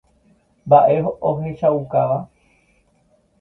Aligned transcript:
Mba'e 0.69 0.95
ohechaukáva. 1.31 2.17